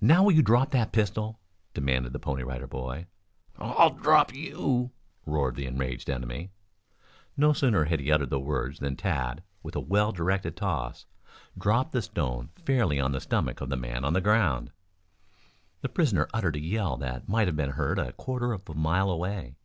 "Now 0.00 0.22
will 0.22 0.32
you 0.32 0.40
drop 0.40 0.70
that 0.70 0.92
pistol?" 0.92 1.40
demanded 1.74 2.14
the 2.14 2.18
Pony 2.18 2.42
Rider 2.42 2.66
Boy. 2.66 3.06
"I'll 3.58 3.90
drop 3.90 4.34
you!" 4.34 4.92
roared 5.26 5.56
the 5.56 5.66
enraged 5.66 6.08
enemy. 6.08 6.52
No 7.36 7.52
sooner 7.52 7.84
had 7.84 8.00
he 8.00 8.10
uttered 8.10 8.30
the 8.30 8.40
words 8.40 8.78
than 8.78 8.96
Tad, 8.96 9.42
with 9.62 9.76
a 9.76 9.80
well 9.80 10.10
directed 10.10 10.56
toss, 10.56 11.04
dropped 11.58 11.92
the 11.92 12.00
stone 12.00 12.48
fairly 12.64 12.98
on 12.98 13.12
the 13.12 13.20
stomach 13.20 13.60
of 13.60 13.68
the 13.68 13.76
man 13.76 14.06
on 14.06 14.14
the 14.14 14.22
ground. 14.22 14.70
The 15.82 15.90
prisoner 15.90 16.30
uttered 16.32 16.56
a 16.56 16.60
yell 16.62 16.96
that 16.96 17.28
might 17.28 17.46
have 17.46 17.56
been 17.56 17.72
heard 17.72 17.98
a 17.98 18.12
quarter 18.14 18.54
of 18.54 18.66
a 18.70 18.74
mile 18.74 19.10
away. 19.10 19.56